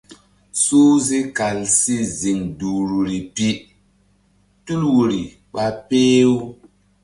Suhze 0.63 1.17
kal 1.37 1.59
si 1.77 1.95
ziŋ 2.19 2.39
duhri 2.59 3.17
pi 3.35 3.47
tul 4.65 4.81
woyri 4.93 5.21
ɓa 5.53 5.65
peh-u. 5.87 6.33